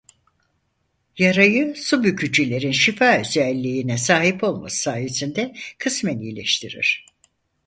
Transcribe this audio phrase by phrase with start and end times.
[1.17, 7.05] Yarayı su bükücülerin şifa özelliğine sahip olması sayesinde kısmen iyileştirir.